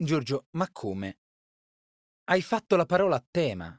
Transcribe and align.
Giorgio, 0.00 0.46
ma 0.50 0.68
come? 0.70 1.18
Hai 2.30 2.40
fatto 2.40 2.76
la 2.76 2.86
parola 2.86 3.16
a 3.16 3.24
tema. 3.28 3.76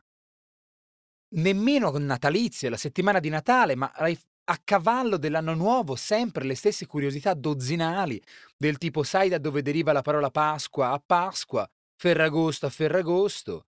Nemmeno 1.35 1.97
natalizio, 1.97 2.69
la 2.69 2.75
settimana 2.75 3.19
di 3.19 3.29
Natale, 3.29 3.75
ma 3.75 3.89
a 3.91 4.57
cavallo 4.61 5.15
dell'anno 5.15 5.53
nuovo 5.53 5.95
sempre 5.95 6.43
le 6.43 6.55
stesse 6.55 6.87
curiosità 6.87 7.33
dozzinali, 7.33 8.21
del 8.57 8.77
tipo 8.77 9.03
sai 9.03 9.29
da 9.29 9.37
dove 9.37 9.61
deriva 9.61 9.93
la 9.93 10.01
parola 10.01 10.29
Pasqua 10.29 10.91
a 10.91 10.99
Pasqua, 10.99 11.69
Ferragosto 11.95 12.65
a 12.65 12.69
Ferragosto. 12.69 13.67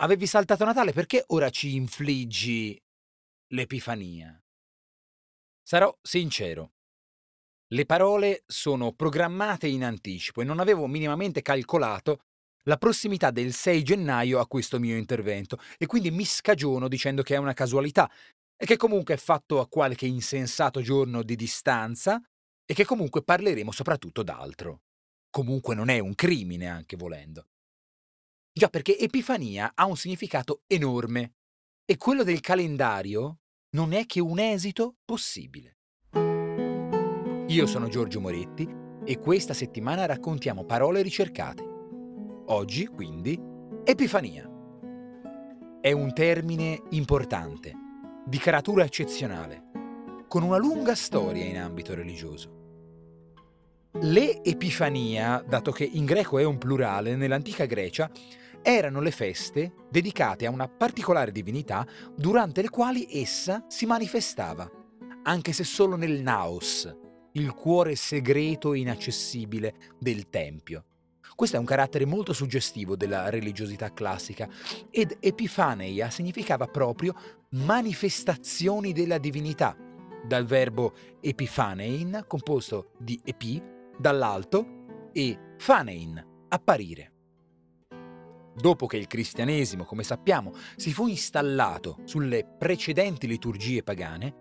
Avevi 0.00 0.26
saltato 0.26 0.62
Natale, 0.66 0.92
perché 0.92 1.24
ora 1.28 1.48
ci 1.48 1.74
infliggi 1.74 2.78
l'Epifania? 3.52 4.38
Sarò 5.62 5.96
sincero. 6.02 6.75
Le 7.68 7.84
parole 7.84 8.44
sono 8.46 8.92
programmate 8.92 9.66
in 9.66 9.82
anticipo 9.82 10.40
e 10.40 10.44
non 10.44 10.60
avevo 10.60 10.86
minimamente 10.86 11.42
calcolato 11.42 12.20
la 12.66 12.76
prossimità 12.76 13.32
del 13.32 13.52
6 13.52 13.82
gennaio 13.82 14.38
a 14.38 14.46
questo 14.46 14.78
mio 14.78 14.96
intervento 14.96 15.58
e 15.76 15.86
quindi 15.86 16.12
mi 16.12 16.24
scagiono 16.24 16.86
dicendo 16.86 17.22
che 17.22 17.34
è 17.34 17.38
una 17.38 17.54
casualità 17.54 18.08
e 18.56 18.66
che 18.66 18.76
comunque 18.76 19.14
è 19.14 19.16
fatto 19.16 19.58
a 19.58 19.68
qualche 19.68 20.06
insensato 20.06 20.80
giorno 20.80 21.24
di 21.24 21.34
distanza 21.34 22.22
e 22.64 22.72
che 22.72 22.84
comunque 22.84 23.24
parleremo 23.24 23.72
soprattutto 23.72 24.22
d'altro. 24.22 24.82
Comunque 25.28 25.74
non 25.74 25.88
è 25.88 25.98
un 25.98 26.14
crimine 26.14 26.68
anche 26.68 26.96
volendo. 26.96 27.48
Già 28.52 28.68
perché 28.68 28.96
Epifania 28.96 29.72
ha 29.74 29.86
un 29.86 29.96
significato 29.96 30.62
enorme 30.68 31.34
e 31.84 31.96
quello 31.96 32.22
del 32.22 32.40
calendario 32.40 33.40
non 33.70 33.92
è 33.92 34.06
che 34.06 34.20
un 34.20 34.38
esito 34.38 34.96
possibile. 35.04 35.75
Io 37.56 37.64
sono 37.64 37.88
Giorgio 37.88 38.20
Moretti 38.20 38.68
e 39.02 39.18
questa 39.18 39.54
settimana 39.54 40.04
raccontiamo 40.04 40.66
parole 40.66 41.00
ricercate. 41.00 41.64
Oggi, 42.48 42.86
quindi, 42.86 43.40
Epifania. 43.82 44.46
È 45.80 45.90
un 45.90 46.12
termine 46.12 46.82
importante, 46.90 47.72
di 48.26 48.36
caratura 48.36 48.84
eccezionale, 48.84 49.70
con 50.28 50.42
una 50.42 50.58
lunga 50.58 50.94
storia 50.94 51.46
in 51.46 51.56
ambito 51.56 51.94
religioso. 51.94 52.50
Le 54.02 54.42
Epifania, 54.42 55.42
dato 55.48 55.72
che 55.72 55.88
in 55.90 56.04
greco 56.04 56.38
è 56.38 56.44
un 56.44 56.58
plurale, 56.58 57.16
nell'antica 57.16 57.64
Grecia, 57.64 58.10
erano 58.60 59.00
le 59.00 59.10
feste 59.10 59.72
dedicate 59.90 60.44
a 60.44 60.50
una 60.50 60.68
particolare 60.68 61.32
divinità 61.32 61.86
durante 62.14 62.60
le 62.60 62.68
quali 62.68 63.08
essa 63.10 63.64
si 63.66 63.86
manifestava, 63.86 64.70
anche 65.22 65.54
se 65.54 65.64
solo 65.64 65.96
nel 65.96 66.20
naos, 66.20 67.04
il 67.36 67.52
cuore 67.52 67.96
segreto 67.96 68.72
e 68.72 68.78
inaccessibile 68.78 69.74
del 69.98 70.28
Tempio. 70.28 70.84
Questo 71.34 71.56
è 71.56 71.58
un 71.58 71.66
carattere 71.66 72.06
molto 72.06 72.32
suggestivo 72.32 72.96
della 72.96 73.28
religiosità 73.28 73.92
classica 73.92 74.48
ed 74.90 75.18
Epifaneia 75.20 76.08
significava 76.08 76.66
proprio 76.66 77.14
manifestazioni 77.50 78.92
della 78.92 79.18
divinità, 79.18 79.76
dal 80.26 80.46
verbo 80.46 80.94
epifanein, 81.20 82.24
composto 82.26 82.92
di 82.98 83.20
epi, 83.22 83.62
dall'alto, 83.98 85.10
e 85.12 85.38
fanein, 85.58 86.46
apparire. 86.48 87.12
Dopo 88.54 88.86
che 88.86 88.96
il 88.96 89.06
cristianesimo, 89.06 89.84
come 89.84 90.02
sappiamo, 90.04 90.52
si 90.76 90.90
fu 90.92 91.06
installato 91.06 91.98
sulle 92.04 92.46
precedenti 92.58 93.26
liturgie 93.26 93.82
pagane, 93.82 94.34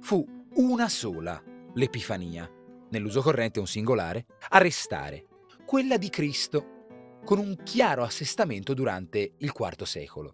fu 0.00 0.22
una 0.56 0.90
sola 0.90 1.42
l'Epifania, 1.74 2.50
nell'uso 2.90 3.22
corrente 3.22 3.60
un 3.60 3.66
singolare, 3.66 4.26
a 4.50 4.58
restare, 4.58 5.26
quella 5.64 5.96
di 5.96 6.10
Cristo, 6.10 7.20
con 7.24 7.38
un 7.38 7.56
chiaro 7.62 8.02
assestamento 8.02 8.74
durante 8.74 9.34
il 9.38 9.52
IV 9.54 9.82
secolo. 9.84 10.32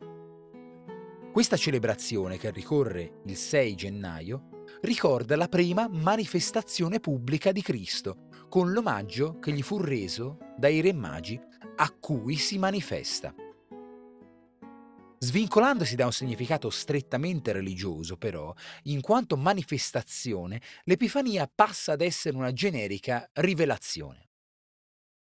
Questa 1.33 1.56
celebrazione, 1.56 2.39
che 2.39 2.50
ricorre 2.50 3.20
il 3.27 3.36
6 3.36 3.75
gennaio, 3.75 4.65
ricorda 4.81 5.37
la 5.37 5.48
prima 5.48 5.88
manifestazione 5.88 7.00
pubblica 7.00 7.53
di 7.53 7.62
Cristo, 7.62 8.28
con 8.48 8.72
l'omaggio 8.72 9.38
che 9.38 9.53
gli 9.53 9.62
fu 9.62 9.78
reso 9.78 10.38
dai 10.56 10.81
re 10.81 10.93
magi 10.93 11.38
a 11.77 11.91
cui 11.91 12.37
si 12.37 12.59
manifesta. 12.59 13.32
Svincolandosi 15.20 15.96
da 15.96 16.04
un 16.04 16.12
significato 16.12 16.70
strettamente 16.70 17.50
religioso, 17.50 18.16
però, 18.16 18.54
in 18.84 19.00
quanto 19.00 19.36
manifestazione, 19.36 20.62
l'Epifania 20.84 21.50
passa 21.52 21.92
ad 21.92 22.02
essere 22.02 22.36
una 22.36 22.52
generica 22.52 23.28
rivelazione. 23.34 24.28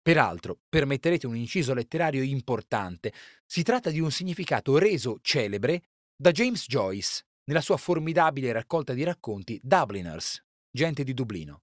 Peraltro, 0.01 0.59
permetterete 0.67 1.27
un 1.27 1.35
inciso 1.37 1.73
letterario 1.73 2.23
importante, 2.23 3.13
si 3.45 3.63
tratta 3.63 3.89
di 3.89 4.01
un 4.01 4.11
significato 4.11 4.77
reso 4.77 5.19
celebre 5.21 5.83
da 6.15 6.31
James 6.31 6.65
Joyce 6.67 7.23
nella 7.45 7.61
sua 7.61 7.77
formidabile 7.77 8.51
raccolta 8.51 8.93
di 8.93 9.03
racconti 9.03 9.59
Dubliners, 9.63 10.43
gente 10.69 11.03
di 11.03 11.13
Dublino. 11.13 11.61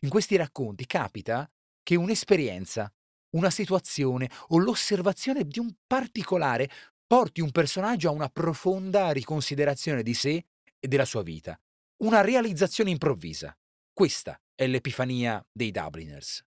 In 0.00 0.08
questi 0.08 0.34
racconti 0.34 0.84
capita 0.84 1.48
che 1.82 1.94
un'esperienza, 1.94 2.92
una 3.34 3.50
situazione 3.50 4.30
o 4.48 4.58
l'osservazione 4.58 5.44
di 5.44 5.58
un 5.58 5.72
particolare 5.86 6.70
porti 7.06 7.40
un 7.40 7.50
personaggio 7.50 8.08
a 8.08 8.12
una 8.12 8.28
profonda 8.28 9.10
riconsiderazione 9.10 10.02
di 10.02 10.14
sé 10.14 10.44
e 10.78 10.88
della 10.88 11.04
sua 11.04 11.22
vita, 11.22 11.58
una 12.02 12.20
realizzazione 12.20 12.90
improvvisa. 12.90 13.56
Questa 13.92 14.40
è 14.54 14.66
l'epifania 14.66 15.44
dei 15.52 15.70
Dubliners. 15.70 16.44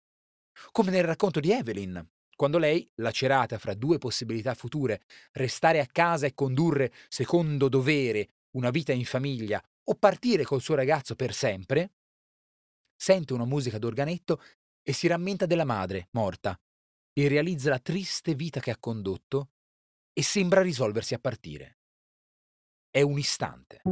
Come 0.70 0.90
nel 0.90 1.04
racconto 1.04 1.40
di 1.40 1.50
Evelyn, 1.50 2.06
quando 2.36 2.58
lei, 2.58 2.88
lacerata 2.96 3.58
fra 3.58 3.74
due 3.74 3.98
possibilità 3.98 4.54
future, 4.54 5.02
restare 5.32 5.80
a 5.80 5.86
casa 5.86 6.26
e 6.26 6.34
condurre 6.34 6.92
secondo 7.08 7.68
dovere 7.68 8.30
una 8.56 8.70
vita 8.70 8.92
in 8.92 9.04
famiglia 9.04 9.62
o 9.84 9.94
partire 9.94 10.44
col 10.44 10.60
suo 10.60 10.74
ragazzo 10.74 11.14
per 11.14 11.34
sempre, 11.34 11.92
sente 12.96 13.32
una 13.32 13.44
musica 13.44 13.78
d'organetto 13.78 14.40
e 14.82 14.92
si 14.92 15.06
rammenta 15.06 15.46
della 15.46 15.64
madre, 15.64 16.08
morta, 16.12 16.58
e 17.12 17.28
realizza 17.28 17.70
la 17.70 17.78
triste 17.78 18.34
vita 18.34 18.60
che 18.60 18.70
ha 18.70 18.78
condotto 18.78 19.50
e 20.14 20.22
sembra 20.22 20.62
risolversi 20.62 21.12
a 21.12 21.18
partire. 21.18 21.78
È 22.88 23.02
un 23.02 23.18
istante. 23.18 23.82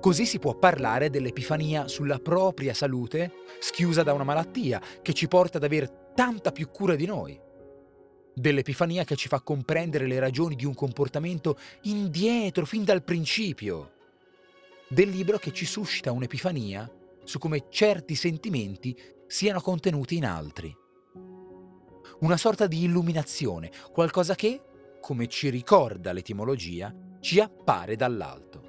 Così 0.00 0.26
si 0.26 0.38
può 0.38 0.56
parlare 0.56 1.10
dell'epifania 1.10 1.86
sulla 1.88 2.18
propria 2.18 2.74
salute, 2.74 3.32
schiusa 3.60 4.02
da 4.02 4.12
una 4.12 4.24
malattia, 4.24 4.82
che 5.00 5.12
ci 5.12 5.28
porta 5.28 5.58
ad 5.58 5.64
aver 5.64 5.88
tanta 6.14 6.50
più 6.50 6.68
cura 6.70 6.96
di 6.96 7.06
noi. 7.06 7.40
Dell'epifania 8.34 9.04
che 9.04 9.16
ci 9.16 9.28
fa 9.28 9.40
comprendere 9.40 10.06
le 10.06 10.18
ragioni 10.18 10.56
di 10.56 10.64
un 10.64 10.74
comportamento 10.74 11.58
indietro, 11.82 12.64
fin 12.66 12.84
dal 12.84 13.02
principio. 13.02 13.92
Del 14.88 15.08
libro 15.08 15.38
che 15.38 15.52
ci 15.52 15.66
suscita 15.66 16.12
un'epifania 16.12 16.90
su 17.24 17.38
come 17.38 17.66
certi 17.68 18.14
sentimenti 18.14 18.96
siano 19.26 19.60
contenuti 19.60 20.16
in 20.16 20.24
altri. 20.24 20.74
Una 22.20 22.36
sorta 22.36 22.66
di 22.66 22.82
illuminazione, 22.82 23.70
qualcosa 23.92 24.34
che, 24.34 24.60
come 25.00 25.28
ci 25.28 25.50
ricorda 25.50 26.12
l'etimologia, 26.12 26.92
ci 27.20 27.38
appare 27.38 27.94
dall'alto. 27.94 28.62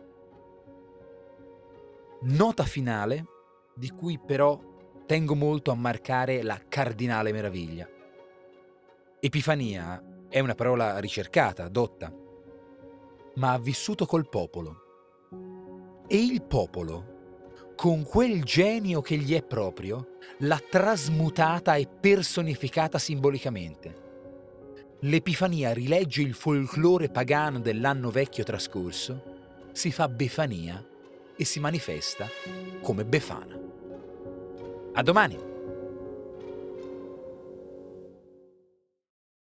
Nota 2.22 2.64
finale, 2.64 3.26
di 3.74 3.90
cui 3.90 4.20
però 4.20 4.60
tengo 5.08 5.34
molto 5.34 5.72
a 5.72 5.76
marcare 5.76 6.44
la 6.44 6.62
cardinale 6.68 7.32
meraviglia. 7.32 7.90
Epifania 9.20 10.28
è 10.30 10.40
una 10.40 10.54
parola 10.54 11.00
ricercata, 11.00 11.68
dotta, 11.70 12.14
ma 13.36 13.54
ha 13.54 13.58
vissuto 13.58 14.06
col 14.06 14.30
popolo. 14.30 14.76
E 16.08 16.18
il 16.18 16.44
popolo, 16.44 17.19
con 17.80 18.04
quel 18.04 18.44
genio 18.44 19.00
che 19.02 19.16
gli 19.16 19.34
è 19.34 19.42
proprio, 19.42 20.18
l'ha 20.40 20.62
trasmutata 20.70 21.76
e 21.76 21.88
personificata 21.88 22.98
simbolicamente. 22.98 23.96
L'Epifania 25.04 25.72
rilegge 25.72 26.22
il 26.22 26.34
folklore 26.34 27.08
pagano 27.08 27.62
dell'anno 27.62 28.12
vecchio 28.12 28.44
trascorso, 28.44 29.24
si 29.72 29.94
fa 29.94 30.10
Befania 30.10 30.86
e 31.38 31.46
si 31.46 31.62
manifesta 31.62 32.28
come 32.82 33.06
Befana. 33.06 33.58
A 34.92 35.02
domani! 35.02 35.49